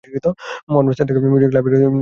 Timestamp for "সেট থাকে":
0.97-1.19